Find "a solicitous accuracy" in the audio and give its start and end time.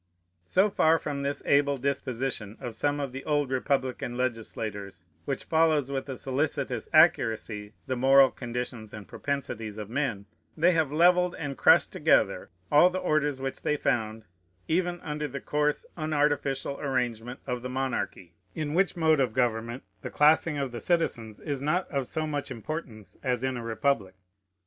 6.09-7.73